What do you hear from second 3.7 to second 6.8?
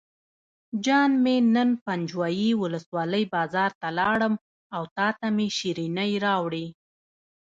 ته لاړم او تاته مې شیرینۍ راوړې.